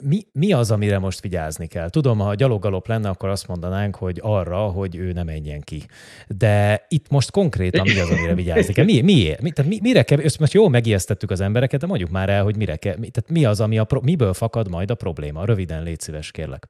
Mi, 0.00 0.26
mi 0.32 0.52
az, 0.52 0.70
amire 0.70 0.98
most 0.98 1.20
vigyázni 1.20 1.66
kell? 1.66 1.90
Tudom, 1.90 2.18
ha 2.18 2.34
gyalogalop 2.34 2.88
lenne, 2.88 3.08
akkor 3.08 3.28
azt 3.28 3.48
mondanánk, 3.48 3.94
hogy 3.96 4.18
arra, 4.22 4.58
hogy 4.58 4.96
ő 4.96 5.12
nem 5.12 5.26
menjen 5.26 5.60
ki. 5.60 5.82
De 6.28 6.86
itt 6.88 7.08
most 7.08 7.30
konkrétan 7.30 7.86
mi 7.86 7.98
az, 8.00 8.10
amire 8.10 8.34
vigyázni 8.34 8.72
kell? 8.72 8.84
Mi, 8.84 9.00
miért? 9.00 9.42
Mi, 9.42 9.50
tehát 9.50 9.70
mi, 9.70 9.78
mire 9.82 10.02
kell, 10.02 10.18
most 10.38 10.52
jól 10.52 10.70
megijesztettük 10.70 11.30
az 11.30 11.40
embereket, 11.40 11.80
de 11.80 11.86
mondjuk 11.86 12.10
már 12.10 12.28
el, 12.28 12.42
hogy 12.42 12.56
mire 12.56 12.76
kell, 12.76 12.96
mi, 12.98 13.08
tehát 13.08 13.30
mi 13.30 13.44
az, 13.44 13.60
ami 13.60 13.78
a, 13.78 13.86
miből 14.02 14.32
fakad 14.32 14.70
majd 14.70 14.90
a 14.90 14.94
probléma? 14.94 15.44
Röviden 15.44 15.82
légy 15.82 16.00
szíves, 16.00 16.30
kérlek 16.30 16.66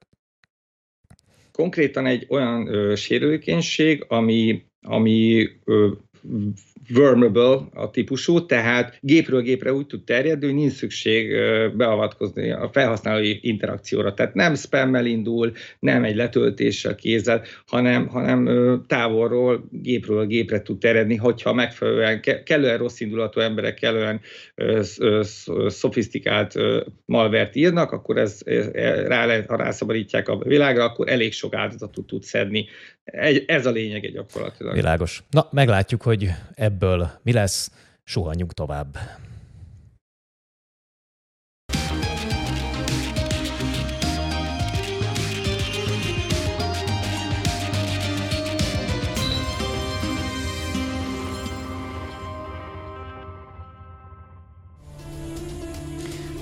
konkrétan 1.57 2.05
egy 2.05 2.25
olyan 2.29 2.67
ö, 2.67 2.95
sérülékenység, 2.95 4.05
ami, 4.07 4.63
ami 4.81 5.49
ö, 5.65 5.89
vulnerable 6.89 7.67
a 7.73 7.89
típusú, 7.89 8.45
tehát 8.45 8.97
gépről 9.01 9.41
gépre 9.41 9.73
úgy 9.73 9.85
tud 9.85 10.03
terjedni, 10.03 10.45
hogy 10.45 10.55
nincs 10.55 10.73
szükség 10.73 11.31
beavatkozni 11.75 12.51
a 12.51 12.69
felhasználói 12.71 13.37
interakcióra. 13.41 14.13
Tehát 14.13 14.33
nem 14.33 14.55
spammel 14.55 15.05
indul, 15.05 15.51
nem 15.79 16.03
egy 16.03 16.15
letöltéssel 16.15 16.95
kézzel, 16.95 17.43
hanem, 17.65 18.07
hanem 18.07 18.83
távolról, 18.87 19.67
gépről 19.71 20.25
gépre 20.25 20.61
tud 20.61 20.79
terjedni, 20.79 21.15
hogyha 21.15 21.53
megfelelően 21.53 22.21
kellően 22.43 22.77
rossz 22.77 22.99
indulatú 22.99 23.39
emberek 23.39 23.73
kellően 23.73 24.21
szofisztikált 25.67 26.53
malvert 27.05 27.55
írnak, 27.55 27.91
akkor 27.91 28.17
ez, 28.17 28.41
rá, 29.07 29.41
ha 29.47 29.55
rászabadítják 29.55 30.29
a 30.29 30.37
világra, 30.37 30.83
akkor 30.83 31.09
elég 31.09 31.33
sok 31.33 31.55
áldozatot 31.55 32.05
tud 32.07 32.23
szedni. 32.23 32.65
Ez 33.45 33.65
a 33.65 33.71
lényeg 33.71 34.11
gyakorlatilag. 34.11 34.73
Világos. 34.73 35.23
Na, 35.29 35.47
meglátjuk, 35.51 36.01
hogy 36.01 36.29
ebből 36.55 37.11
mi 37.23 37.31
lesz. 37.31 37.71
Suhanjunk 38.03 38.53
tovább. 38.53 38.97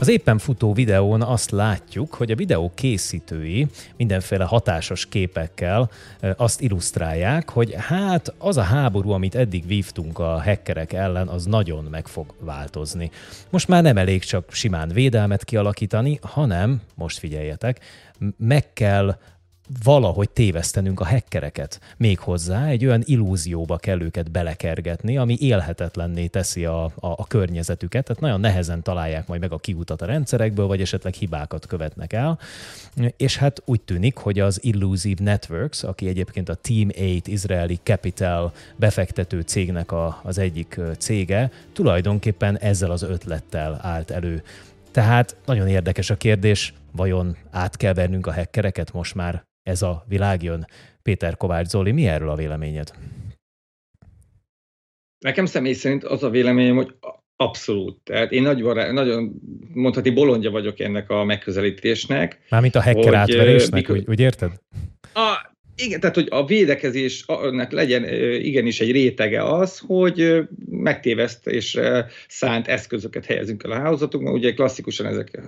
Az 0.06 0.12
éppen 0.12 0.38
futó 0.38 0.74
videón 0.74 1.22
azt 1.22 1.52
látjuk, 1.52 2.14
hogy 2.14 2.32
a 2.32 2.36
videó 2.36 2.72
készítői 2.76 3.68
mindenféle 3.98 4.44
hatásos 4.44 5.06
képekkel 5.06 5.90
azt 6.38 6.62
illusztrálják, 6.62 7.50
hogy 7.50 7.76
hát 7.78 8.34
az 8.38 8.58
a 8.58 8.62
háború, 8.62 9.10
amit 9.10 9.36
eddig 9.36 9.68
vívtunk 9.68 10.20
a 10.20 10.42
hackerek 10.42 10.94
ellen, 10.94 11.28
az 11.28 11.46
nagyon 11.46 11.84
meg 11.84 12.08
fog 12.08 12.34
változni. 12.40 13.12
Most 13.50 13.68
már 13.68 13.84
nem 13.84 13.98
elég 13.98 14.24
csak 14.24 14.52
simán 14.52 14.90
védelmet 14.90 15.44
kialakítani, 15.44 16.20
hanem, 16.22 16.82
most 16.96 17.20
figyeljetek, 17.20 17.80
meg 18.38 18.74
kell 18.74 19.18
valahogy 19.84 20.30
tévesztenünk 20.30 21.00
a 21.00 21.06
hekkereket. 21.06 21.80
Méghozzá 21.98 22.68
egy 22.68 22.86
olyan 22.86 23.02
illúzióba 23.06 23.78
kell 23.78 24.02
őket 24.02 24.32
belekergetni, 24.32 25.18
ami 25.18 25.38
élhetetlenné 25.40 26.28
teszi 26.28 26.66
a, 26.66 26.84
a, 26.84 26.92
a 27.00 27.28
környezetüket, 27.28 28.06
tehát 28.06 28.22
nagyon 28.22 28.40
nehezen 28.40 28.84
találják 28.84 29.28
majd 29.28 29.42
meg 29.42 29.52
a 29.52 29.58
kiutat 29.58 30.02
a 30.02 30.06
rendszerekből, 30.06 30.68
vagy 30.68 30.82
esetleg 30.82 31.14
hibákat 31.14 31.66
követnek 31.66 32.14
el. 32.14 32.40
És 33.18 33.38
hát 33.38 33.62
úgy 33.66 33.82
tűnik, 33.82 34.18
hogy 34.18 34.40
az 34.40 34.64
Illusive 34.64 35.24
Networks, 35.24 35.84
aki 35.84 36.08
egyébként 36.08 36.50
a 36.50 36.56
Team 36.56 36.88
8 36.98 37.28
izraeli 37.28 37.80
Capital 37.84 38.54
befektető 38.76 39.42
cégnek 39.42 39.92
a, 39.92 40.20
az 40.24 40.38
egyik 40.38 40.80
cége, 40.98 41.52
tulajdonképpen 41.74 42.58
ezzel 42.58 42.92
az 42.92 43.02
ötlettel 43.02 43.80
állt 43.82 44.12
elő. 44.12 44.44
Tehát 44.92 45.36
nagyon 45.46 45.68
érdekes 45.68 46.10
a 46.10 46.16
kérdés, 46.16 46.74
vajon 46.92 47.38
át 47.52 47.78
kell 47.78 47.94
vernünk 47.94 48.28
a 48.28 48.32
hekkereket 48.32 48.94
most 48.94 49.16
már 49.16 49.44
ez 49.66 49.82
a 49.82 50.04
világ 50.08 50.44
jön. 50.44 50.68
Péter 51.02 51.38
Kovács 51.38 51.68
Zoli, 51.68 51.92
mi 51.92 52.08
erről 52.08 52.30
a 52.30 52.36
véleményed? 52.36 52.92
Nekem 55.20 55.46
személy 55.46 55.74
szerint 55.74 56.04
az 56.04 56.24
a 56.24 56.30
véleményem, 56.30 56.76
hogy 56.76 56.96
abszolút. 57.36 58.00
Tehát 58.04 58.32
én 58.32 58.42
nagyon, 58.42 58.94
nagyon 58.94 59.42
mondhatni 59.74 60.10
bolondja 60.10 60.52
vagyok 60.52 60.80
ennek 60.80 61.10
a 61.10 61.24
megközelítésnek. 61.24 62.46
Mármint 62.50 62.76
a 62.76 62.82
hacker 62.82 63.14
átverésnek, 63.14 63.74
mikor... 63.74 63.96
úgy, 63.96 64.08
úgy 64.08 64.20
érted? 64.20 64.52
A, 65.14 65.55
igen, 65.78 66.00
tehát 66.00 66.16
hogy 66.16 66.28
a 66.30 66.46
védekezésnek 66.46 67.72
legyen 67.72 68.04
igenis 68.42 68.80
egy 68.80 68.92
rétege 68.92 69.44
az, 69.44 69.82
hogy 69.88 70.42
megtéveszt 70.70 71.48
és 71.48 71.80
szánt 72.28 72.68
eszközöket 72.68 73.26
helyezünk 73.26 73.64
el 73.64 73.72
a 73.72 73.76
hálózatunkban. 73.76 74.34
Ugye 74.34 74.54
klasszikusan 74.54 75.06
ezek 75.06 75.40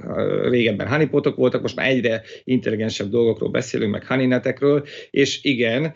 régebben 0.50 0.88
honeypotok 0.88 1.36
voltak, 1.36 1.62
most 1.62 1.76
már 1.76 1.88
egyre 1.90 2.22
intelligensebb 2.44 3.10
dolgokról 3.10 3.50
beszélünk, 3.50 3.92
meg 3.92 4.08
honeynetekről, 4.08 4.88
és 5.12 5.40
igen, 5.44 5.94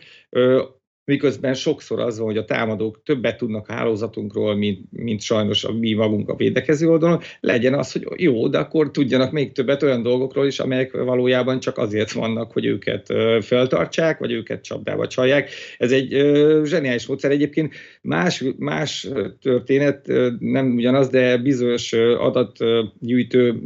miközben 1.06 1.54
sokszor 1.54 2.00
az 2.00 2.18
van, 2.18 2.28
hogy 2.28 2.38
a 2.38 2.46
támadók 2.46 3.02
többet 3.04 3.38
tudnak 3.38 3.68
a 3.68 3.74
hálózatunkról, 3.74 4.56
mint, 4.56 4.80
mint 4.92 5.22
sajnos 5.22 5.64
a 5.64 5.72
mi 5.72 5.94
magunk 5.94 6.30
a 6.30 6.36
védekező 6.36 6.90
oldalon, 6.90 7.20
legyen 7.40 7.74
az, 7.74 7.92
hogy 7.92 8.08
jó, 8.16 8.48
de 8.48 8.58
akkor 8.58 8.92
tudjanak 8.92 9.32
még 9.32 9.52
többet 9.52 9.84
olyan 9.84 10.04
dolgokról 10.04 10.46
is, 10.46 10.60
amelyek 10.60 10.92
valójában 10.92 11.60
csak 11.60 11.78
azért 11.78 12.12
vannak, 12.12 12.52
hogy 12.52 12.66
őket 12.66 13.14
feltartsák, 13.42 14.20
vagy 14.20 14.32
őket 14.32 14.64
csapdába 14.64 15.08
csalják. 15.08 15.50
Ez 15.78 15.92
egy 15.92 16.10
zseniális 16.64 17.06
módszer. 17.06 17.32
Egyébként 17.32 17.74
más, 18.02 18.44
más 18.58 19.08
történet, 19.42 20.08
nem 20.40 20.76
ugyanaz, 20.76 21.10
de 21.10 21.38
bizonyos 21.38 21.94
adatgyűjtő 22.18 23.60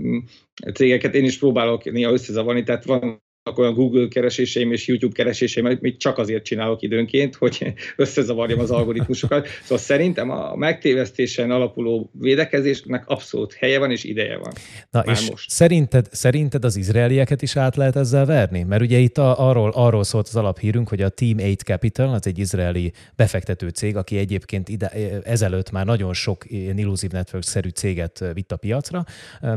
cégeket 0.74 1.15
én 1.15 1.24
is 1.24 1.38
próbálok 1.38 1.92
néha 1.92 2.12
összezavarni, 2.12 2.63
tehát 2.63 2.86
van 2.86 3.24
olyan 3.54 3.74
Google 3.74 4.08
kereséseim 4.08 4.72
és 4.72 4.88
YouTube 4.88 5.16
kereséseim, 5.16 5.66
amit 5.66 6.00
csak 6.00 6.18
azért 6.18 6.44
csinálok 6.44 6.82
időnként, 6.82 7.36
hogy 7.36 7.74
összezavarjam 7.96 8.60
az 8.60 8.72
algoritmusokat. 8.72 9.48
Szóval 9.62 9.78
szerintem 9.78 10.30
a 10.30 10.56
megtévesztésen 10.56 11.52
alapuló 11.52 12.12
védekezésnek 12.14 13.08
abszolút 13.08 13.54
helye 13.54 13.80
van 13.80 13.92
és 13.92 14.04
ideje 14.04 14.38
van. 14.38 14.54
Na 14.92 15.04
Már 15.06 15.16
és 15.16 15.30
most. 15.30 15.50
Szerinted, 15.50 16.08
szerinted 16.12 16.66
az 16.66 16.75
izraelieket 16.75 17.42
is 17.42 17.56
át 17.56 17.75
lehet 17.75 17.96
ezzel 17.96 18.25
verni? 18.25 18.64
Mert 18.64 18.82
ugye 18.82 18.98
itt 18.98 19.18
a, 19.18 19.50
arról, 19.50 19.72
arról 19.74 20.04
szólt 20.04 20.28
az 20.28 20.36
alaphírünk, 20.36 20.90
hogy 20.90 21.02
a 21.02 21.10
Team 21.10 21.38
8 21.38 21.64
Capital, 21.64 22.14
az 22.14 22.28
egy 22.28 22.40
izraeli 22.40 22.92
befektető 23.16 23.70
cég, 23.70 23.96
aki 23.96 24.18
egyébként 24.18 24.70
ide, 24.70 24.92
ezelőtt 25.24 25.72
már 25.72 25.86
nagyon 25.86 26.14
sok 26.14 26.46
Illusive 26.50 27.18
Network-szerű 27.18 27.70
céget 27.70 28.24
vitt 28.34 28.52
a 28.52 28.56
piacra, 28.56 29.06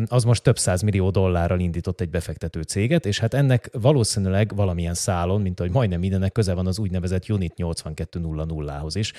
az 0.06 0.24
most 0.24 0.42
több 0.42 0.58
száz 0.58 0.82
millió 0.82 1.10
dollárral 1.10 1.60
indított 1.60 2.00
egy 2.00 2.10
befektető 2.10 2.62
céget, 2.62 3.06
és 3.06 3.18
hát 3.18 3.34
ennek 3.34 3.70
valószínűleg 3.80 4.52
valamilyen 4.56 4.94
szálon, 4.94 5.40
mint 5.40 5.60
ahogy 5.60 5.72
majdnem 5.72 6.00
mindennek 6.00 6.32
köze 6.32 6.54
van 6.54 6.66
az 6.66 6.78
úgynevezett 6.78 7.28
Unit 7.28 7.54
8200-hoz 7.56 8.96
is, 8.96 9.12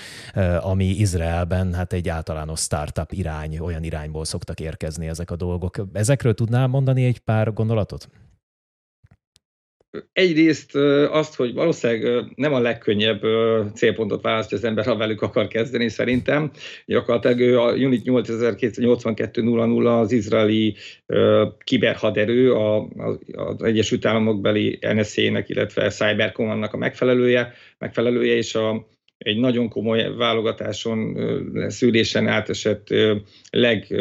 ami 0.59 0.85
Izraelben 0.85 1.73
hát 1.73 1.93
egy 1.93 2.09
általános 2.09 2.59
startup 2.59 3.11
irány, 3.11 3.57
olyan 3.57 3.83
irányból 3.83 4.25
szoktak 4.25 4.59
érkezni 4.59 5.07
ezek 5.07 5.31
a 5.31 5.35
dolgok. 5.35 5.87
Ezekről 5.93 6.33
tudnál 6.33 6.67
mondani 6.67 7.03
egy 7.03 7.19
pár 7.19 7.53
gondolatot? 7.53 8.09
Egyrészt 10.13 10.75
azt, 11.09 11.35
hogy 11.35 11.53
valószínűleg 11.53 12.25
nem 12.35 12.53
a 12.53 12.59
legkönnyebb 12.59 13.21
célpontot 13.73 14.21
választja 14.21 14.57
az 14.57 14.63
ember, 14.63 14.85
ha 14.85 14.97
velük 14.97 15.21
akar 15.21 15.47
kezdeni 15.47 15.89
szerintem. 15.89 16.51
Gyakorlatilag 16.85 17.55
a 17.57 17.73
Unit 17.73 18.03
8200 18.03 18.77
az 19.85 20.11
izraeli 20.11 20.75
kiberhaderő, 21.63 22.53
az 22.53 23.63
Egyesült 23.63 24.05
Államok 24.05 24.41
beli 24.41 24.79
NSZ-nek, 24.81 25.49
illetve 25.49 25.89
Cybercommandnak 25.89 26.73
a 26.73 26.77
megfelelője, 26.77 27.53
megfelelője 27.77 28.35
és 28.35 28.55
a 28.55 28.87
egy 29.19 29.37
nagyon 29.37 29.69
komoly 29.69 30.15
válogatáson, 30.15 31.17
szűrésen 31.67 32.27
átesett 32.27 32.87
leg, 33.51 33.95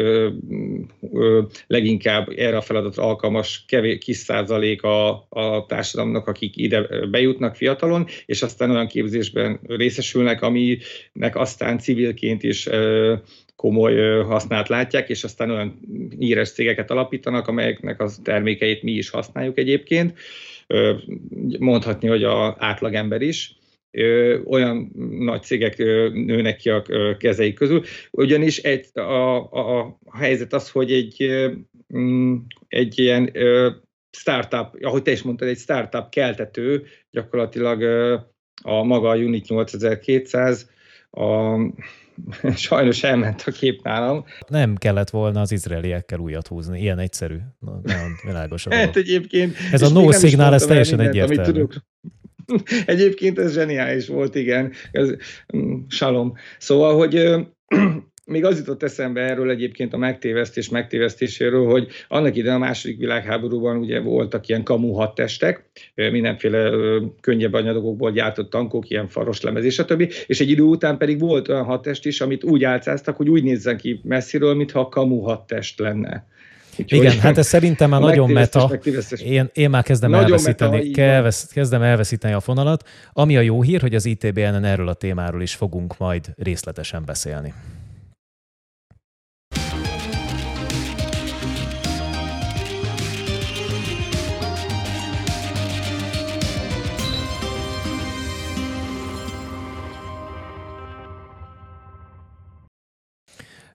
leginkább 1.67 2.29
erre 2.35 2.57
a 2.57 2.61
feladatra 2.61 3.03
alkalmas 3.03 3.63
kevés, 3.67 3.97
kis 3.97 4.17
százalék 4.17 4.83
a, 4.83 5.09
a 5.29 5.65
társadalomnak, 5.67 6.27
akik 6.27 6.57
ide 6.57 7.05
bejutnak 7.11 7.55
fiatalon, 7.55 8.05
és 8.25 8.41
aztán 8.41 8.71
olyan 8.71 8.87
képzésben 8.87 9.59
részesülnek, 9.67 10.41
aminek 10.41 11.35
aztán 11.35 11.79
civilként 11.79 12.43
is 12.43 12.69
komoly 13.55 14.23
hasznát 14.23 14.67
látják, 14.67 15.09
és 15.09 15.23
aztán 15.23 15.49
olyan 15.49 15.79
híres 16.19 16.51
cégeket 16.51 16.91
alapítanak, 16.91 17.47
amelyeknek 17.47 18.01
az 18.01 18.19
termékeit 18.23 18.83
mi 18.83 18.91
is 18.91 19.09
használjuk 19.09 19.57
egyébként. 19.57 20.17
Mondhatni, 21.59 22.07
hogy 22.07 22.23
a 22.23 22.55
átlagember 22.59 23.21
is 23.21 23.58
olyan 24.45 24.91
nagy 25.19 25.41
cégek 25.41 25.77
nőnek 26.13 26.55
ki 26.55 26.69
a 26.69 26.83
kezeik 27.17 27.55
közül, 27.55 27.83
ugyanis 28.11 28.57
egy, 28.57 28.87
a, 28.93 29.51
a, 29.51 29.79
a 30.05 30.17
helyzet 30.17 30.53
az, 30.53 30.69
hogy 30.69 30.91
egy, 30.91 31.31
mm, 31.97 32.35
egy 32.67 32.99
ilyen 32.99 33.31
startup, 34.11 34.83
ahogy 34.83 35.01
te 35.01 35.11
is 35.11 35.21
mondtad, 35.21 35.47
egy 35.47 35.57
startup 35.57 36.09
keltető, 36.09 36.85
gyakorlatilag 37.11 37.81
a 38.61 38.83
maga 38.83 39.09
a 39.09 39.15
Unit 39.15 39.47
8200, 39.47 40.69
a, 41.09 41.55
sajnos 42.55 43.03
elment 43.03 43.43
a 43.45 43.51
kép 43.51 43.83
nálam. 43.83 44.25
Nem 44.47 44.75
kellett 44.75 45.09
volna 45.09 45.41
az 45.41 45.51
izraeliekkel 45.51 46.19
újat 46.19 46.47
húzni, 46.47 46.81
ilyen 46.81 46.99
egyszerű, 46.99 47.37
nagyon 47.59 48.11
világos 48.25 48.65
a 48.65 48.73
Hát 48.75 48.95
egyébként, 48.95 49.55
Ez 49.71 49.81
a 49.81 49.89
no 49.89 50.11
szignál, 50.11 50.53
ez 50.53 50.65
teljesen 50.65 50.99
egyértelmű. 50.99 51.65
Egyébként 52.85 53.39
ez 53.39 53.53
zseniális 53.53 54.07
volt, 54.07 54.35
igen. 54.35 54.71
Ez, 54.91 55.09
mm, 55.57 55.73
salom. 55.87 56.33
Szóval, 56.57 56.97
hogy 56.97 57.35
még 58.25 58.45
az 58.45 58.57
jutott 58.57 58.83
eszembe 58.83 59.21
erről 59.21 59.49
egyébként 59.49 59.93
a 59.93 59.97
megtévesztés 59.97 60.69
megtévesztéséről, 60.69 61.65
hogy 61.65 61.87
annak 62.07 62.35
idején 62.35 62.55
a 62.55 62.59
második 62.59 62.97
világháborúban 62.97 63.77
ugye 63.77 63.99
voltak 63.99 64.47
ilyen 64.47 64.63
kamu 64.63 64.91
hadtestek, 64.91 65.69
mindenféle 65.95 66.71
könnyebb 67.21 67.53
anyagokból 67.53 68.11
gyártott 68.11 68.49
tankok, 68.49 68.89
ilyen 68.89 69.07
faros 69.07 69.41
lemez 69.41 69.63
és 69.63 69.79
a 69.79 69.85
többi, 69.85 70.09
és 70.25 70.39
egy 70.39 70.49
idő 70.49 70.63
után 70.63 70.97
pedig 70.97 71.19
volt 71.19 71.47
olyan 71.47 71.63
hadtest 71.63 72.05
is, 72.05 72.21
amit 72.21 72.43
úgy 72.43 72.63
álcáztak, 72.63 73.17
hogy 73.17 73.29
úgy 73.29 73.43
nézzen 73.43 73.77
ki 73.77 73.99
messziről, 74.03 74.53
mintha 74.53 74.79
a 74.79 74.89
kamu 74.89 75.19
hadtest 75.19 75.79
lenne. 75.79 76.27
Úgyhogy 76.79 76.99
Igen, 76.99 77.19
hát 77.19 77.37
ez 77.37 77.47
szerintem 77.47 77.89
már 77.89 78.01
nagyon 78.01 78.31
meta. 78.31 78.71
Én, 79.23 79.49
én 79.53 79.69
már 79.69 79.83
kezdem 79.83 80.09
nagyon 80.09 80.25
elveszíteni, 80.25 80.91
meta, 80.95 81.29
kezdem 81.53 81.81
elveszíteni 81.81 82.33
a 82.33 82.39
fonalat. 82.39 82.87
Ami 83.13 83.37
a 83.37 83.41
jó 83.41 83.61
hír, 83.61 83.81
hogy 83.81 83.95
az 83.95 84.05
ITBN-en 84.05 84.63
erről 84.63 84.87
a 84.87 84.93
témáról 84.93 85.41
is 85.41 85.55
fogunk 85.55 85.97
majd 85.97 86.33
részletesen 86.37 87.05
beszélni. 87.05 87.53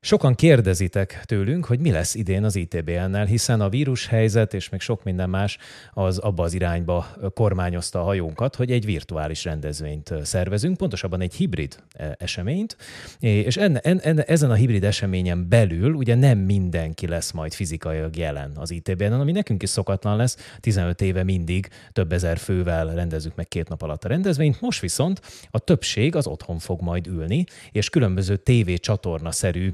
Sokan 0.06 0.34
kérdezitek 0.34 1.20
tőlünk, 1.24 1.64
hogy 1.64 1.80
mi 1.80 1.90
lesz 1.90 2.14
idén 2.14 2.44
az 2.44 2.56
ITBN-nel, 2.56 3.24
hiszen 3.24 3.60
a 3.60 3.68
vírushelyzet 3.68 4.54
és 4.54 4.68
még 4.68 4.80
sok 4.80 5.04
minden 5.04 5.30
más 5.30 5.58
az 5.92 6.18
abba 6.18 6.42
az 6.42 6.54
irányba 6.54 7.06
kormányozta 7.34 8.00
a 8.00 8.04
hajónkat, 8.04 8.56
hogy 8.56 8.70
egy 8.70 8.84
virtuális 8.84 9.44
rendezvényt 9.44 10.14
szervezünk, 10.22 10.76
pontosabban 10.76 11.20
egy 11.20 11.34
hibrid 11.34 11.76
eseményt, 12.16 12.76
és 13.18 13.56
enne, 13.56 13.78
enne, 13.80 14.22
ezen 14.22 14.50
a 14.50 14.54
hibrid 14.54 14.84
eseményen 14.84 15.48
belül 15.48 15.94
ugye 15.94 16.14
nem 16.14 16.38
mindenki 16.38 17.06
lesz 17.06 17.30
majd 17.30 17.52
fizikailag 17.52 18.16
jelen 18.16 18.52
az 18.56 18.70
ITBN-en, 18.70 19.20
ami 19.20 19.32
nekünk 19.32 19.62
is 19.62 19.68
szokatlan 19.68 20.16
lesz, 20.16 20.36
15 20.60 21.00
éve 21.00 21.22
mindig 21.22 21.68
több 21.92 22.12
ezer 22.12 22.38
fővel 22.38 22.94
rendezzük 22.94 23.34
meg 23.34 23.48
két 23.48 23.68
nap 23.68 23.82
alatt 23.82 24.04
a 24.04 24.08
rendezvényt, 24.08 24.60
most 24.60 24.80
viszont 24.80 25.20
a 25.50 25.58
többség 25.58 26.16
az 26.16 26.26
otthon 26.26 26.58
fog 26.58 26.80
majd 26.80 27.06
ülni, 27.06 27.44
és 27.70 27.90
különböző 27.90 28.36
TV 28.36 28.72
csatorna-szerű 28.74 29.72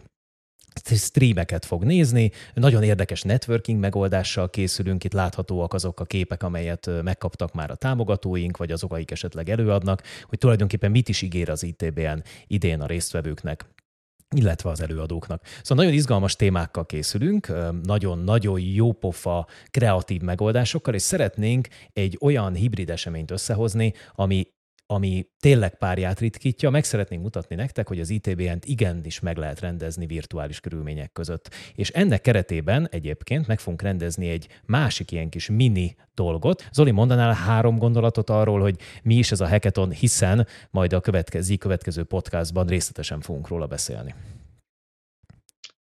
streameket 0.85 1.65
fog 1.65 1.85
nézni. 1.85 2.31
Nagyon 2.55 2.83
érdekes 2.83 3.23
networking 3.23 3.81
megoldással 3.81 4.51
készülünk, 4.51 5.05
itt 5.05 5.13
láthatóak 5.13 5.75
azok 5.75 6.01
a 6.01 6.05
képek, 6.05 6.43
amelyet 6.43 6.91
megkaptak 7.03 7.53
már 7.53 7.71
a 7.71 7.75
támogatóink, 7.75 8.57
vagy 8.57 8.73
azok, 8.73 8.93
akik 8.93 9.11
esetleg 9.11 9.49
előadnak, 9.49 10.03
hogy 10.29 10.39
tulajdonképpen 10.39 10.91
mit 10.91 11.09
is 11.09 11.23
ígér 11.23 11.51
az 11.51 11.63
ITBN 11.63 12.23
idén 12.47 12.81
a 12.81 12.87
résztvevőknek 12.87 13.65
illetve 14.37 14.71
az 14.71 14.81
előadóknak. 14.81 15.43
Szóval 15.63 15.85
nagyon 15.85 15.99
izgalmas 15.99 16.37
témákkal 16.37 16.87
készülünk, 16.87 17.53
nagyon-nagyon 17.83 18.61
jópofa, 18.61 19.47
kreatív 19.71 20.21
megoldásokkal, 20.21 20.95
és 20.95 21.03
szeretnénk 21.03 21.69
egy 21.93 22.19
olyan 22.21 22.55
hibrid 22.55 22.91
eseményt 22.91 23.31
összehozni, 23.31 23.93
ami 24.15 24.47
ami 24.91 25.27
tényleg 25.41 25.75
párját 25.79 26.21
ritkítja, 26.21 26.71
meg 26.71 26.85
szeretnénk 26.85 27.23
mutatni 27.23 27.57
nektek, 27.57 27.89
hogy 27.89 28.01
az 28.01 28.11
ITBN-t 28.11 28.65
igenis 28.65 29.21
meg 29.21 29.37
lehet 29.37 29.61
rendezni 29.61 30.07
virtuális 30.07 30.61
körülmények 30.61 31.13
között. 31.13 31.51
És 31.75 31.91
ennek 31.91 32.21
keretében 32.21 32.89
egyébként 32.91 33.47
meg 33.47 33.59
fogunk 33.59 33.83
rendezni 33.83 34.29
egy 34.29 34.49
másik 34.67 35.11
ilyen 35.11 35.29
kis 35.29 35.49
mini 35.49 35.97
dolgot. 36.15 36.69
Zoli, 36.73 36.91
mondanál 36.91 37.33
három 37.33 37.79
gondolatot 37.79 38.31
arról, 38.31 38.61
hogy 38.61 38.77
mi 39.03 39.15
is 39.15 39.33
ez 39.33 39.41
a 39.41 39.49
hackathon, 39.49 39.91
hiszen 39.91 40.47
majd 40.71 40.93
a 40.93 41.01
következő, 41.01 41.57
következő 41.57 42.05
podcastban 42.05 42.67
részletesen 42.67 43.21
fogunk 43.21 43.49
róla 43.49 43.67
beszélni. 43.67 44.15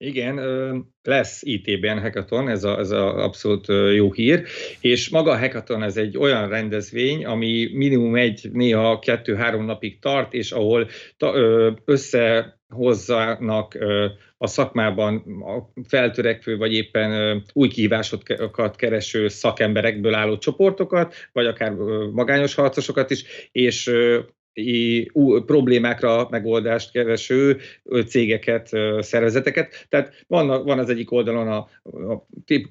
Igen, 0.00 0.40
lesz 1.02 1.42
ITBN 1.42 1.98
hackathon, 1.98 2.48
ez 2.48 2.64
a, 2.64 2.78
ez 2.78 2.90
a 2.90 3.24
abszolút 3.24 3.66
jó 3.94 4.12
hír, 4.12 4.42
és 4.80 5.08
maga 5.08 5.30
a 5.30 5.38
hackathon 5.38 5.82
ez 5.82 5.96
egy 5.96 6.16
olyan 6.16 6.48
rendezvény, 6.48 7.24
ami 7.24 7.70
minimum 7.72 8.16
egy, 8.16 8.48
néha 8.52 8.98
kettő-három 8.98 9.64
napig 9.64 9.98
tart, 9.98 10.34
és 10.34 10.52
ahol 10.52 10.88
összehozzanak 11.84 13.78
a 14.36 14.46
szakmában 14.46 15.24
feltörekvő, 15.88 16.56
vagy 16.56 16.72
éppen 16.72 17.42
új 17.52 17.68
kihívásokat 17.68 18.76
kereső 18.76 19.28
szakemberekből 19.28 20.14
álló 20.14 20.38
csoportokat, 20.38 21.14
vagy 21.32 21.46
akár 21.46 21.72
magányos 22.12 22.54
harcosokat 22.54 23.10
is, 23.10 23.24
és 23.52 23.90
problémákra 25.46 26.26
megoldást 26.30 26.92
kereső 26.92 27.58
cégeket, 28.06 28.70
szervezeteket. 29.00 29.86
Tehát 29.88 30.24
van, 30.26 30.64
van 30.64 30.78
az 30.78 30.90
egyik 30.90 31.12
oldalon 31.12 31.48
a, 31.48 31.68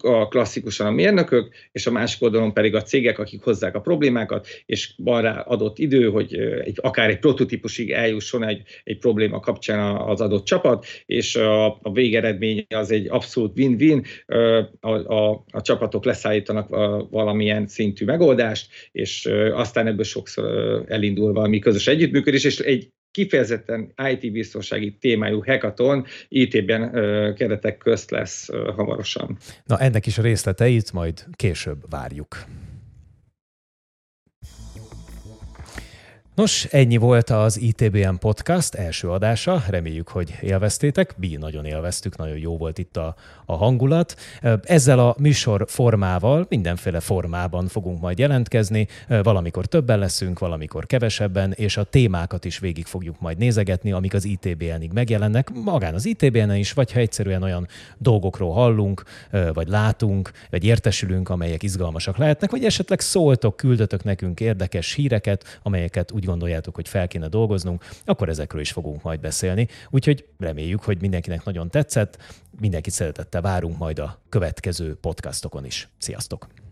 a, 0.02 0.08
a 0.08 0.28
klasszikusan 0.28 0.88
a 0.88 0.92
mérnökök, 0.92 1.54
és 1.72 1.88
a 1.88 1.92
másik 1.92 2.22
oldalon 2.22 2.54
pedig 2.54 2.76
a 2.76 2.82
cégek, 2.82 3.20
akik 3.20 3.44
hozzák 3.44 3.76
a 3.76 3.82
problémákat, 3.82 4.48
és 4.66 4.92
van 4.98 5.22
rá 5.22 5.40
adott 5.40 5.78
idő, 5.80 6.10
hogy 6.10 6.36
egy, 6.64 6.78
akár 6.82 7.10
egy 7.10 7.20
prototípusig 7.20 7.92
eljusson 7.92 8.44
egy, 8.44 8.62
egy 8.84 8.98
probléma 8.98 9.40
kapcsán 9.40 9.96
az 9.96 10.22
adott 10.22 10.46
csapat, 10.46 10.86
és 11.06 11.36
a, 11.36 11.66
a 11.68 11.92
végeredmény 11.94 12.66
az 12.70 12.92
egy 12.92 13.08
abszolút 13.10 13.58
win-win, 13.58 14.06
a, 14.80 14.90
a, 14.90 15.46
a 15.52 15.62
csapatok 15.62 16.06
leszállítanak 16.06 16.70
valamilyen 17.10 17.68
szintű 17.68 18.06
megoldást, 18.06 18.72
és 18.92 19.30
aztán 19.54 19.88
ebből 19.88 20.04
sokszor 20.04 20.84
elindul 20.88 21.34
valami 21.34 21.60
közös 21.60 21.77
közös 21.78 21.94
együttműködés, 21.94 22.44
és 22.44 22.60
egy 22.60 22.92
kifejezetten 23.12 23.94
IT-biztonsági 24.12 24.98
témájú 25.00 25.44
hackathon 25.46 26.06
IT-ben 26.28 26.92
keretek 27.36 27.78
közt 27.78 28.12
lesz 28.12 28.48
hamarosan. 28.76 29.38
Na 29.66 29.80
ennek 29.80 30.06
is 30.06 30.18
a 30.18 30.22
részleteit 30.22 30.92
majd 30.92 31.26
később 31.36 31.90
várjuk. 31.90 32.38
Nos, 36.38 36.66
ennyi 36.66 36.98
volt 36.98 37.30
az 37.30 37.62
ITBM 37.62 38.16
Podcast 38.20 38.76
első 38.76 39.10
adása. 39.10 39.64
Reméljük, 39.68 40.08
hogy 40.08 40.36
élveztétek. 40.42 41.18
Mi 41.18 41.36
nagyon 41.36 41.66
élveztük, 41.66 42.18
nagyon 42.18 42.38
jó 42.38 42.58
volt 42.58 42.78
itt 42.78 42.98
a, 42.98 43.16
a 43.46 43.56
hangulat. 43.56 44.16
Ezzel 44.64 45.00
a 45.00 45.16
műsor 45.20 45.66
formával, 45.68 46.46
mindenféle 46.50 47.00
formában 47.00 47.68
fogunk 47.68 48.02
majd 48.02 48.20
jelentkezni. 48.20 48.88
Valamikor 49.08 49.66
többen 49.66 50.00
leszünk, 50.00 50.40
valamikor 50.40 50.86
kevesebben, 50.86 51.52
és 51.52 51.78
a 51.78 51.84
témákat 51.84 52.46
is 52.46 52.60
végig 52.60 52.86
fogjuk 52.86 53.20
majd 53.20 53.38
nézegetni, 53.38 53.92
amik 53.92 54.14
az 54.14 54.26
ITBN-ig 54.26 54.92
megjelennek. 54.94 55.52
Magán 55.64 55.94
az 55.94 56.06
ITBN-en 56.06 56.56
is, 56.56 56.74
vagy 56.74 56.92
ha 56.92 57.00
egyszerűen 57.00 57.44
olyan 57.44 57.68
dolgokról 57.98 58.54
hallunk, 58.54 59.04
vagy 59.54 59.68
látunk, 59.68 60.32
vagy 60.50 60.64
értesülünk, 60.64 61.30
amelyek 61.30 61.64
izgalmasak 61.64 62.18
lehetnek, 62.18 62.52
vagy 62.52 62.64
esetleg 62.64 63.00
szóltok, 63.00 63.58
küldötök 63.58 64.04
nekünk 64.04 64.40
érdekes 64.40 64.94
híreket, 64.94 65.60
amelyeket 65.64 66.12
úgy 66.12 66.26
gondoljátok, 66.28 66.76
hogy 66.76 66.88
fel 66.88 67.08
kéne 67.08 67.28
dolgoznunk, 67.28 67.86
akkor 68.06 68.30
ezekről 68.30 68.62
is 68.62 68.72
fogunk 68.72 69.04
majd 69.04 69.20
beszélni. 69.20 69.68
Úgyhogy 69.90 70.26
reméljük, 70.38 70.84
hogy 70.84 71.02
mindenkinek 71.02 71.44
nagyon 71.44 71.70
tetszett, 71.70 72.18
mindenkit 72.60 72.94
szeretettel 72.94 73.42
várunk 73.42 73.78
majd 73.78 74.00
a 74.00 74.20
következő 74.30 74.96
podcastokon 74.96 75.66
is. 75.66 75.90
Sziasztok! 75.98 76.67